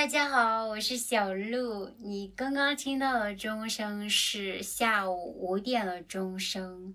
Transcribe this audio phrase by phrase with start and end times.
[0.00, 1.86] 大家好，我是小鹿。
[1.98, 6.94] 你刚刚听到的钟声是下午五点的钟声。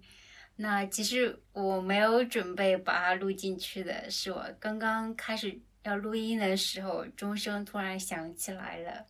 [0.55, 9.05] 那其实我没有准备把它录进去的，是我刚刚开始要录音的时候，钟声突然响起来了。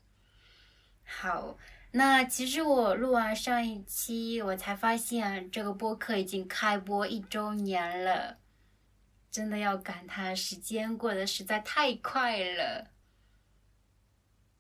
[1.06, 1.58] 好，
[1.92, 8.40] 那其实我录完上一期，我才发现这个播客已经开播一周年了，
[9.32, 12.92] 真的要感叹时间过得实在太快了。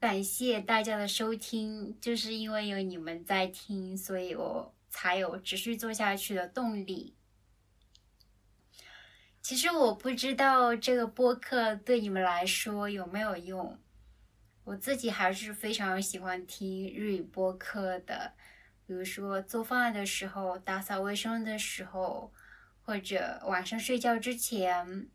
[0.05, 7.15] 感谢大家的收听，就是因为有你们在听，所以我才有持续做下去的动力。
[9.41, 13.79] 其实我不知道这个播客对你们来说有没有用，
[14.65, 18.33] 我自己还是非常喜欢听日语播客的，
[18.85, 22.31] 比如说做饭的时候、打扫卫生的时候，
[22.83, 25.09] 或者晚上睡觉之前，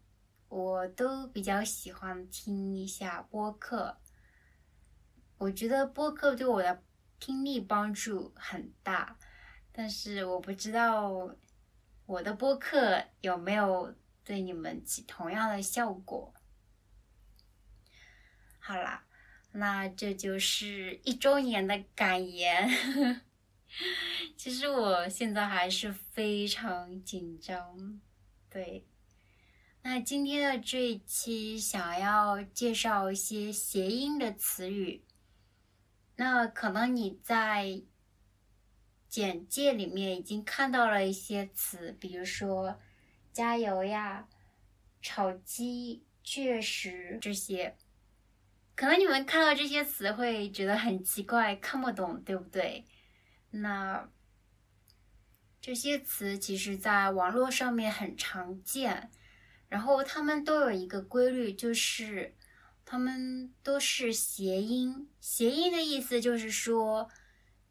[0.49, 3.99] 我都比较喜欢听一下播客。
[5.41, 6.83] 我觉得播客对我的
[7.19, 9.17] 听力帮助很大，
[9.73, 11.35] 但是我不知道
[12.05, 16.35] 我的播客有没有对你们起同样的效果。
[18.59, 19.07] 好啦，
[19.53, 22.69] 那这就是一周年的感言。
[24.37, 27.99] 其实我现在还是非常紧张。
[28.51, 28.87] 对，
[29.81, 35.03] 那今天的这一期想要介绍一些谐音的词语。
[36.21, 37.81] 那可能你在
[39.09, 42.79] 简介里面已经看到了一些词，比如说
[43.33, 44.29] “加油呀
[45.01, 47.75] ”“炒鸡”“确实”这些。
[48.75, 52.85] 可能你们看到这些词会觉得很奇怪，看不懂，对不对？
[53.53, 54.07] 那
[55.59, 59.11] 这些词其实在网络上面很常见，
[59.71, 62.35] 然后它们都有一个规律，就是。
[62.91, 67.09] 它们都是谐音，谐音的意思就是说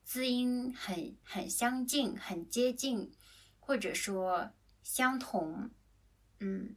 [0.05, 3.11] 字音很很相近、很接近，
[3.59, 5.71] 或者说相同。
[6.39, 6.73] 嗯，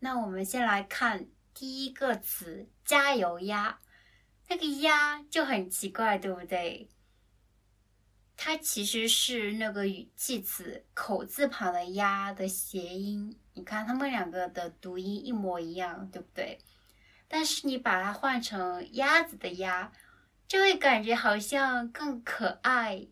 [0.00, 3.80] 那我们先来看第一个词“加油鸭”，
[4.50, 6.90] 那个“鸭”就很奇怪，对不对？
[8.36, 13.34] 它其实是那个语气词口字旁的“鸭”的谐音。
[13.54, 16.58] 你看，它们两个的读音一模一样，对不对？
[17.36, 19.90] 但是你把它换成鸭子的鸭，
[20.46, 23.08] 就会感觉好像更可爱。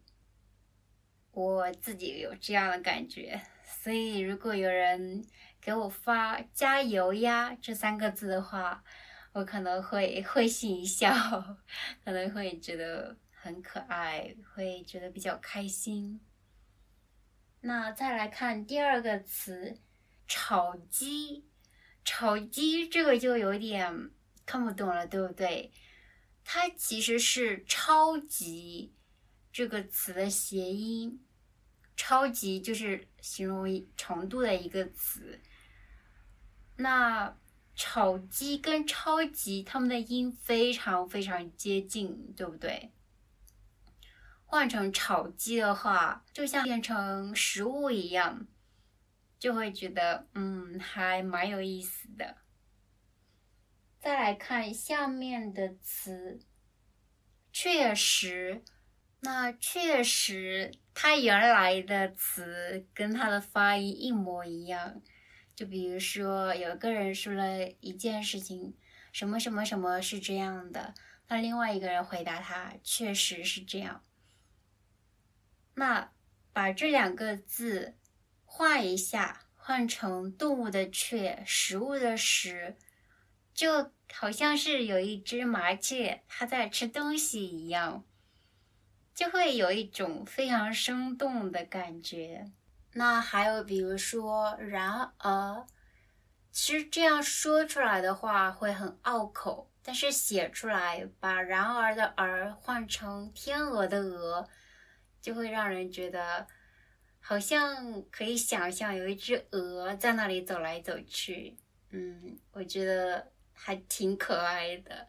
[1.33, 5.27] 我自己有这样的感觉，所以如果有人
[5.61, 8.85] 给我发“加油呀”这三个字的话，
[9.33, 11.13] 我可能会会心一笑，
[12.05, 16.21] 可能会觉得很可爱，会觉得比较开心。
[17.63, 19.81] 那再来看第二个词，
[20.29, 21.45] 炒鸡。
[22.05, 24.11] 炒鸡这个就有点
[24.45, 25.73] 看不懂了，对不对？
[26.45, 28.93] 它其实是“超级”
[29.53, 31.25] 这个词的谐音
[31.97, 35.41] ，“超级”就是形容程度的一个词。
[36.77, 37.37] 那
[37.77, 42.91] 炒鸡跟超级，它们的音非常非常接近，对不对？
[44.45, 48.47] 换成炒鸡的话，就像变成食物一样。
[49.43, 52.37] 就会觉得，嗯，还蛮有意思的。
[53.99, 56.39] 再来看下面的词，
[57.53, 58.63] 确实，
[59.19, 65.03] 那确实，它原来的词跟它的发音一模一样。
[65.57, 68.77] 就比如说，有个人说了一件事情，
[69.11, 70.95] 什么什么什么是这样的，
[71.27, 74.05] 那另外一个人回答他，确实是这样。
[75.75, 76.13] 那
[76.53, 77.97] 把这两个字。
[78.55, 82.77] 画一下，换成动物的“雀”，食物的“食”，
[83.55, 88.05] 就好像是有一只麻雀，它在吃东西一样，
[89.15, 92.53] 就会有一种非常生动的感觉。
[92.93, 95.67] 那还有，比如说“然而”，
[96.53, 104.47] 其实这样说出来的话会很拗口，但是写出来，把“然而”的“而”换成天鹅的“鹅”，
[105.23, 106.47] 就会让人觉得。
[107.25, 111.57] 好像可以想象有一只鹅在那里走来走去，
[111.91, 115.09] 嗯，我觉得还挺可爱的。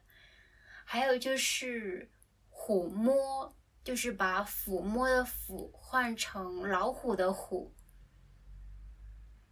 [0.86, 2.08] 还有就是
[2.52, 3.52] “虎摸”，
[3.84, 7.74] 就是把“抚摸”的“抚”换成老虎的“虎”。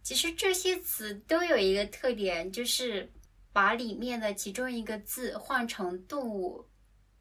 [0.04, 3.12] 其实这些词都有一个特点，就是
[3.52, 6.68] 把里面的其中一个字换成动物。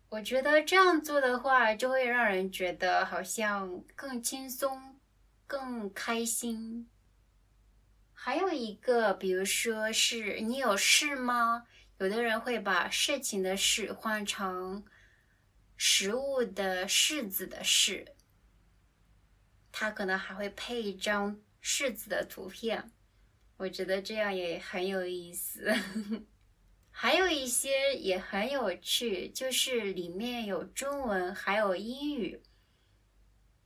[0.09, 4.79] 我觉得这样做的话，就会让人觉得好像更轻松。
[5.51, 6.87] 更开心。
[8.13, 11.67] 还有一个，比如说是你有事吗？
[11.97, 14.85] 有的人会把事情的“事”换成
[15.75, 18.07] 食物的“柿子”的“柿”，
[19.73, 22.89] 他可能还会配一张柿子的图片。
[23.57, 25.69] 我觉得这样也很有意思。
[26.91, 32.41] 还有一些也很有趣，就是里面有中文，还有英语。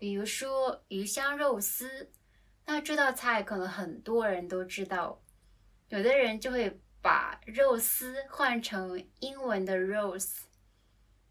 [0.06, 2.12] 比如说鱼香肉丝，
[2.68, 5.20] 那这道菜可能很多人都知道，
[5.90, 10.42] 有的人就会把肉丝换成英文的 rose，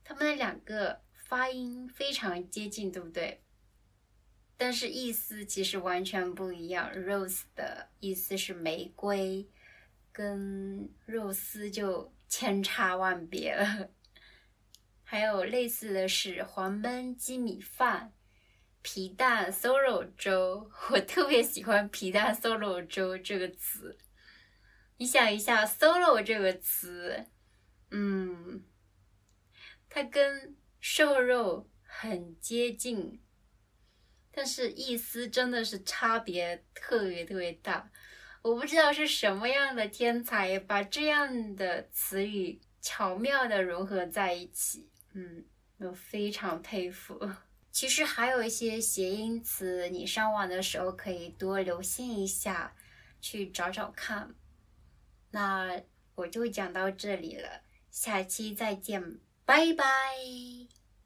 [0.03, 3.45] 他们两个发音非常接近，对不对？
[4.57, 6.93] 但是意思其实完全不一样。
[6.93, 9.47] rose 的意思是玫瑰，
[10.11, 13.89] 跟肉丝就千差万别了。
[15.05, 18.13] 还有类似的是黄焖鸡米饭。
[18.85, 23.97] 皮蛋瘦肉粥，我特别喜欢皮蛋瘦肉粥这个词。
[24.99, 27.25] 你想一下，瘦肉这个词，
[27.91, 28.63] 嗯，
[29.89, 33.23] 它跟瘦肉很接近，
[34.31, 37.91] 但是意思真的是差别特别特别大。
[38.43, 45.47] 我不知道是什么样的天才把这样的词语巧妙的融合在一起，嗯，
[45.79, 47.19] 我非常佩服。
[47.75, 52.73] 其实还有一些谐音词，你上网的时候可以多留心一下，
[53.21, 54.33] 去找找看。
[55.33, 55.83] 那
[56.15, 59.85] 我就讲到这里了，下期再见，拜拜。